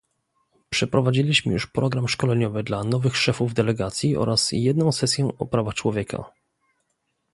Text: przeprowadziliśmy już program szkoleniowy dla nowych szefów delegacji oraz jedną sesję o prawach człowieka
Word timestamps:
przeprowadziliśmy 0.69 1.53
już 1.53 1.67
program 1.67 2.07
szkoleniowy 2.07 2.63
dla 2.63 2.83
nowych 2.83 3.17
szefów 3.17 3.53
delegacji 3.53 4.17
oraz 4.17 4.51
jedną 4.51 4.91
sesję 4.91 5.29
o 5.39 5.45
prawach 5.45 5.73
człowieka 5.73 6.31